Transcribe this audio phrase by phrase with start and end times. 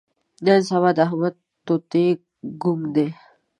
[0.45, 2.05] نن سبا د احمد توتي
[2.61, 3.07] ګونګ دی.